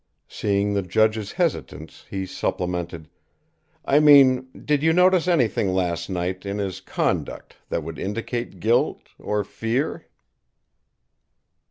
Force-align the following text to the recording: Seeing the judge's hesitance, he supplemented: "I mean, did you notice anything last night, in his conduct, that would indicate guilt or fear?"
Seeing 0.27 0.73
the 0.73 0.81
judge's 0.81 1.33
hesitance, 1.33 2.05
he 2.09 2.25
supplemented: 2.25 3.07
"I 3.85 3.99
mean, 3.99 4.47
did 4.65 4.81
you 4.81 4.93
notice 4.93 5.27
anything 5.27 5.75
last 5.75 6.09
night, 6.09 6.43
in 6.43 6.57
his 6.57 6.81
conduct, 6.81 7.57
that 7.69 7.83
would 7.83 7.99
indicate 7.99 8.59
guilt 8.59 9.09
or 9.19 9.43
fear?" 9.43 10.07